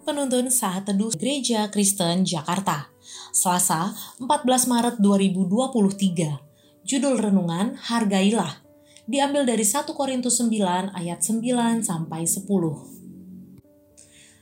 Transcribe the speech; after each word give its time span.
Penuntun 0.00 0.48
Saat 0.48 0.88
Teduh 0.88 1.12
Gereja 1.12 1.68
Kristen 1.68 2.24
Jakarta 2.24 2.88
Selasa 3.36 3.92
14 4.16 4.72
Maret 4.72 4.96
2023 4.96 6.88
Judul 6.88 7.20
Renungan 7.20 7.76
Hargailah 7.76 8.64
Diambil 9.04 9.44
dari 9.44 9.60
1 9.60 9.84
Korintus 9.92 10.40
9 10.40 10.96
ayat 10.96 11.20
9 11.20 11.84
sampai 11.84 12.24
10 12.24 12.48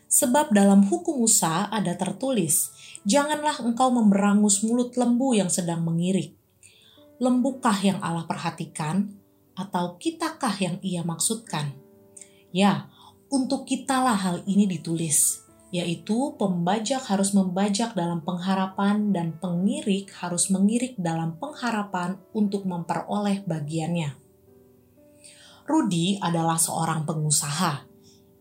Sebab 0.07 0.55
dalam 0.55 0.87
hukum 0.87 1.27
Musa 1.27 1.67
ada 1.75 1.91
tertulis 1.99 2.71
Janganlah 3.03 3.59
engkau 3.59 3.91
memberangus 3.91 4.63
mulut 4.63 4.95
lembu 4.95 5.35
yang 5.35 5.51
sedang 5.51 5.83
mengirik 5.83 6.39
Lembukah 7.19 7.75
yang 7.83 7.99
Allah 7.99 8.31
perhatikan? 8.31 9.11
Atau 9.59 9.99
kitakah 9.99 10.55
yang 10.63 10.79
ia 10.87 11.03
maksudkan? 11.03 11.75
Ya, 12.55 12.87
untuk 13.27 13.67
kitalah 13.67 14.15
hal 14.15 14.47
ini 14.47 14.71
ditulis 14.71 15.48
yaitu 15.69 16.33
pembajak 16.41 17.05
harus 17.13 17.37
membajak 17.37 17.93
dalam 17.93 18.25
pengharapan 18.25 19.13
dan 19.13 19.37
pengirik 19.37 20.09
harus 20.17 20.49
mengirik 20.49 20.97
dalam 20.97 21.37
pengharapan 21.37 22.17
untuk 22.33 22.65
memperoleh 22.65 23.45
bagiannya. 23.45 24.17
Rudi 25.69 26.17
adalah 26.25 26.57
seorang 26.57 27.05
pengusaha. 27.05 27.85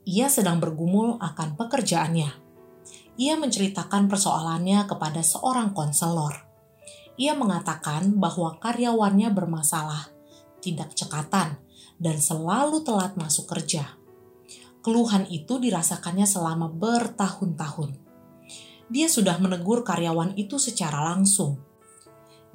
Ia 0.08 0.28
sedang 0.32 0.64
bergumul 0.64 1.20
akan 1.20 1.60
pekerjaannya. 1.60 2.32
Ia 3.20 3.36
menceritakan 3.36 4.08
persoalannya 4.08 4.88
kepada 4.88 5.20
seorang 5.20 5.76
konselor. 5.76 6.48
Ia 7.20 7.36
mengatakan 7.36 8.16
bahwa 8.16 8.56
karyawannya 8.64 9.28
bermasalah, 9.36 10.16
tidak 10.64 10.96
cekatan, 10.96 11.60
dan 12.00 12.16
selalu 12.24 12.86
telat 12.88 13.20
masuk 13.20 13.52
kerja 13.52 13.98
Keluhan 14.88 15.28
itu 15.28 15.60
dirasakannya 15.60 16.24
selama 16.24 16.72
bertahun-tahun. 16.72 17.92
Dia 18.88 19.12
sudah 19.12 19.36
menegur 19.36 19.84
karyawan 19.84 20.32
itu 20.40 20.56
secara 20.56 21.12
langsung. 21.12 21.60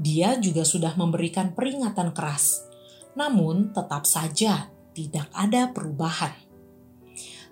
Dia 0.00 0.41
juga 0.41 0.64
sudah 0.64 0.97
memberikan 0.97 1.53
peringatan 1.53 2.16
keras, 2.16 2.64
namun 3.12 3.77
tetap 3.77 4.08
saja 4.08 4.72
tidak 4.97 5.28
ada 5.36 5.77
perubahan. 5.77 6.33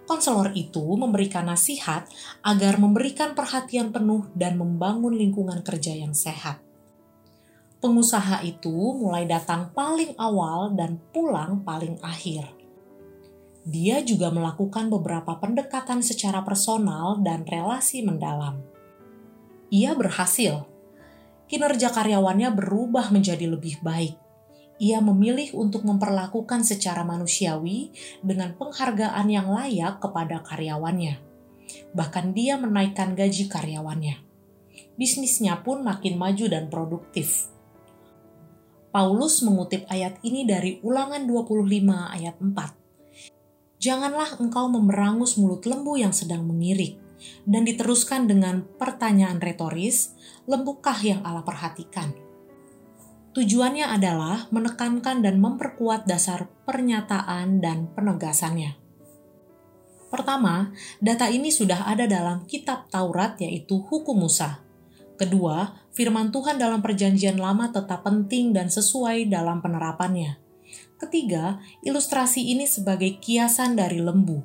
Konselor 0.08 0.56
itu 0.56 0.97
memberikan 0.97 1.53
nasihat 1.53 2.08
agar 2.41 2.81
memberikan 2.81 3.36
perhatian 3.36 3.92
penuh 3.92 4.33
dan 4.33 4.56
membangun 4.56 5.12
lingkungan 5.12 5.61
kerja 5.61 5.92
yang 5.92 6.17
sehat. 6.17 6.56
Pengusaha 7.84 8.41
itu 8.48 8.97
mulai 8.97 9.28
datang 9.28 9.77
paling 9.77 10.17
awal 10.17 10.73
dan 10.73 10.97
pulang 11.12 11.61
paling 11.69 12.01
akhir 12.01 12.59
dia 13.61 14.00
juga 14.00 14.33
melakukan 14.33 14.89
beberapa 14.89 15.36
pendekatan 15.36 16.00
secara 16.00 16.41
personal 16.41 17.20
dan 17.20 17.44
relasi 17.44 18.00
mendalam. 18.00 18.64
Ia 19.69 19.92
berhasil. 19.92 20.64
Kinerja 21.44 21.92
karyawannya 21.92 22.56
berubah 22.56 23.12
menjadi 23.12 23.44
lebih 23.44 23.84
baik. 23.84 24.17
Ia 24.80 25.05
memilih 25.05 25.52
untuk 25.52 25.84
memperlakukan 25.84 26.64
secara 26.64 27.05
manusiawi 27.05 27.92
dengan 28.25 28.56
penghargaan 28.56 29.28
yang 29.28 29.52
layak 29.52 30.00
kepada 30.00 30.41
karyawannya. 30.41 31.20
Bahkan 31.92 32.33
dia 32.33 32.56
menaikkan 32.56 33.12
gaji 33.12 33.45
karyawannya. 33.45 34.17
Bisnisnya 34.97 35.61
pun 35.61 35.85
makin 35.85 36.17
maju 36.17 36.48
dan 36.48 36.73
produktif. 36.73 37.52
Paulus 38.89 39.45
mengutip 39.45 39.85
ayat 39.92 40.17
ini 40.24 40.48
dari 40.48 40.80
Ulangan 40.80 41.29
25 41.29 42.17
ayat 42.17 42.40
4 42.40 42.80
janganlah 43.80 44.36
engkau 44.39 44.68
memerangus 44.68 45.41
mulut 45.41 45.64
lembu 45.64 45.96
yang 45.96 46.13
sedang 46.13 46.45
mengirik. 46.45 47.01
Dan 47.45 47.68
diteruskan 47.68 48.24
dengan 48.24 48.64
pertanyaan 48.80 49.41
retoris, 49.45 50.17
lembukah 50.48 50.96
yang 51.05 51.20
Allah 51.20 51.45
perhatikan? 51.45 52.17
Tujuannya 53.36 53.86
adalah 53.86 54.48
menekankan 54.48 55.20
dan 55.20 55.36
memperkuat 55.36 56.08
dasar 56.08 56.48
pernyataan 56.64 57.61
dan 57.61 57.92
penegasannya. 57.92 58.74
Pertama, 60.11 60.74
data 60.98 61.30
ini 61.30 61.55
sudah 61.55 61.86
ada 61.86 62.11
dalam 62.11 62.42
kitab 62.48 62.91
Taurat 62.91 63.39
yaitu 63.39 63.79
hukum 63.79 64.27
Musa. 64.27 64.58
Kedua, 65.14 65.79
firman 65.95 66.35
Tuhan 66.35 66.58
dalam 66.58 66.83
perjanjian 66.83 67.39
lama 67.39 67.70
tetap 67.70 68.02
penting 68.02 68.51
dan 68.51 68.67
sesuai 68.67 69.30
dalam 69.30 69.62
penerapannya. 69.62 70.49
Ketiga, 71.01 71.63
ilustrasi 71.81 72.53
ini 72.53 72.69
sebagai 72.69 73.17
kiasan 73.19 73.75
dari 73.79 74.05
lembu. 74.05 74.45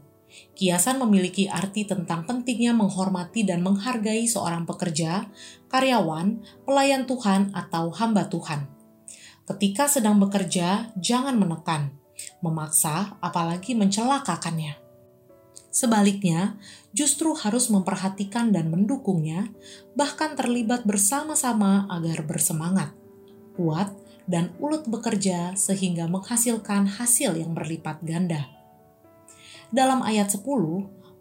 Kiasan 0.56 1.00
memiliki 1.00 1.48
arti 1.48 1.84
tentang 1.88 2.24
pentingnya 2.28 2.76
menghormati 2.76 3.44
dan 3.48 3.64
menghargai 3.64 4.28
seorang 4.28 4.64
pekerja, 4.64 5.28
karyawan, 5.68 6.44
pelayan 6.64 7.04
Tuhan, 7.08 7.52
atau 7.56 7.92
hamba 7.92 8.28
Tuhan. 8.28 8.68
Ketika 9.46 9.88
sedang 9.88 10.18
bekerja, 10.18 10.96
jangan 10.98 11.38
menekan, 11.38 11.94
memaksa, 12.40 13.20
apalagi 13.20 13.78
mencelakakannya. 13.78 14.80
Sebaliknya, 15.76 16.56
justru 16.96 17.36
harus 17.36 17.68
memperhatikan 17.68 18.56
dan 18.56 18.72
mendukungnya, 18.72 19.52
bahkan 19.92 20.32
terlibat 20.40 20.88
bersama-sama 20.88 21.84
agar 21.92 22.24
bersemangat, 22.24 22.96
kuat, 23.60 23.92
dan 24.26 24.54
ulut 24.58 24.90
bekerja 24.90 25.54
sehingga 25.54 26.10
menghasilkan 26.10 26.98
hasil 26.98 27.38
yang 27.38 27.54
berlipat 27.54 28.02
ganda. 28.02 28.50
Dalam 29.70 30.02
ayat 30.02 30.34
10, 30.34 30.46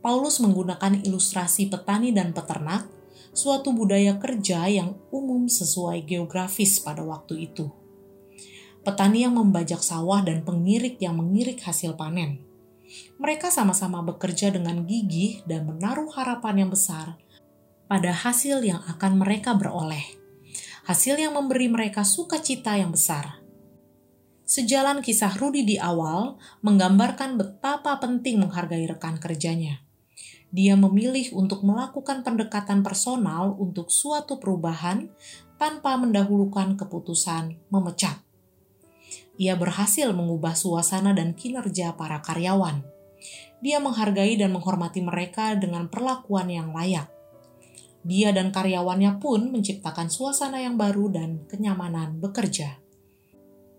Paulus 0.04 0.40
menggunakan 0.40 1.00
ilustrasi 1.00 1.72
petani 1.72 2.12
dan 2.12 2.36
peternak, 2.36 2.88
suatu 3.32 3.72
budaya 3.72 4.16
kerja 4.20 4.68
yang 4.68 4.96
umum 5.08 5.48
sesuai 5.48 6.04
geografis 6.04 6.80
pada 6.80 7.00
waktu 7.00 7.48
itu. 7.48 7.72
Petani 8.84 9.24
yang 9.24 9.40
membajak 9.40 9.80
sawah 9.80 10.20
dan 10.20 10.44
pengirik 10.44 11.00
yang 11.00 11.16
mengirik 11.16 11.64
hasil 11.64 11.96
panen. 11.96 12.44
Mereka 13.16 13.48
sama-sama 13.48 14.04
bekerja 14.04 14.52
dengan 14.52 14.84
gigih 14.84 15.40
dan 15.48 15.64
menaruh 15.64 16.12
harapan 16.12 16.68
yang 16.68 16.70
besar 16.70 17.16
pada 17.88 18.12
hasil 18.12 18.60
yang 18.60 18.80
akan 18.84 19.18
mereka 19.18 19.56
beroleh 19.56 20.23
hasil 20.84 21.16
yang 21.16 21.32
memberi 21.32 21.72
mereka 21.72 22.04
sukacita 22.04 22.76
yang 22.76 22.92
besar. 22.92 23.40
Sejalan 24.44 25.00
kisah 25.00 25.32
Rudi 25.40 25.64
di 25.64 25.80
awal 25.80 26.36
menggambarkan 26.60 27.40
betapa 27.40 27.96
penting 27.96 28.44
menghargai 28.44 28.84
rekan 28.84 29.16
kerjanya. 29.16 29.80
Dia 30.52 30.76
memilih 30.76 31.32
untuk 31.32 31.64
melakukan 31.64 32.20
pendekatan 32.20 32.84
personal 32.84 33.56
untuk 33.56 33.88
suatu 33.88 34.36
perubahan 34.36 35.08
tanpa 35.56 35.96
mendahulukan 35.96 36.76
keputusan 36.76 37.56
memecat. 37.72 38.20
Ia 39.40 39.56
berhasil 39.56 40.12
mengubah 40.12 40.52
suasana 40.54 41.16
dan 41.16 41.32
kinerja 41.32 41.96
para 41.96 42.20
karyawan. 42.20 42.84
Dia 43.64 43.80
menghargai 43.80 44.36
dan 44.36 44.52
menghormati 44.52 45.00
mereka 45.00 45.56
dengan 45.56 45.88
perlakuan 45.88 46.52
yang 46.52 46.76
layak 46.76 47.13
dia 48.04 48.30
dan 48.30 48.52
karyawannya 48.52 49.16
pun 49.18 49.48
menciptakan 49.48 50.12
suasana 50.12 50.60
yang 50.60 50.76
baru 50.76 51.08
dan 51.08 51.48
kenyamanan 51.48 52.20
bekerja. 52.20 52.84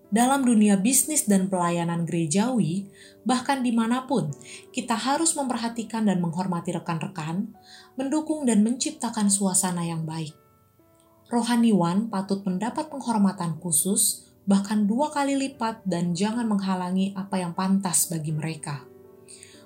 Dalam 0.09 0.45
dunia 0.45 0.77
bisnis 0.77 1.25
dan 1.25 1.49
pelayanan 1.49 2.05
gerejawi, 2.05 2.89
bahkan 3.25 3.65
di 3.65 3.73
mana 3.73 4.05
pun, 4.05 4.29
kita 4.69 4.93
harus 4.93 5.33
memperhatikan 5.33 6.05
dan 6.05 6.21
menghormati 6.21 6.73
rekan-rekan, 6.73 7.51
mendukung 7.97 8.45
dan 8.45 8.61
menciptakan 8.61 9.33
suasana 9.33 9.85
yang 9.85 10.05
baik. 10.05 10.33
Rohaniwan 11.27 12.07
patut 12.13 12.45
mendapat 12.45 12.87
penghormatan 12.93 13.57
khusus, 13.57 14.29
bahkan 14.45 14.85
dua 14.85 15.09
kali 15.09 15.35
lipat, 15.35 15.81
dan 15.83 16.13
jangan 16.13 16.45
menghalangi 16.45 17.17
apa 17.17 17.41
yang 17.41 17.57
pantas 17.57 18.05
bagi 18.07 18.29
mereka. 18.29 18.94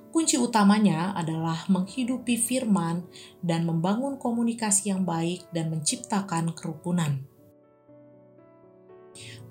Kunci 0.09 0.41
utamanya 0.41 1.13
adalah 1.13 1.69
menghidupi 1.69 2.33
firman 2.33 3.05
dan 3.45 3.61
membangun 3.69 4.17
komunikasi 4.17 4.89
yang 4.89 5.05
baik 5.05 5.45
dan 5.53 5.69
menciptakan 5.69 6.57
kerukunan. 6.57 7.29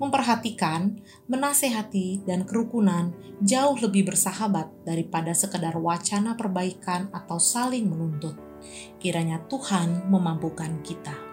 Memperhatikan, 0.02 0.98
menasehati, 1.30 2.26
dan 2.26 2.42
kerukunan 2.42 3.14
jauh 3.38 3.78
lebih 3.78 4.10
bersahabat 4.10 4.70
daripada 4.82 5.30
sekedar 5.30 5.78
wacana 5.78 6.34
perbaikan 6.34 7.06
atau 7.14 7.38
saling 7.38 7.86
menuntut. 7.86 8.34
Kiranya 8.98 9.46
Tuhan 9.46 10.10
memampukan 10.10 10.82
kita. 10.82 11.27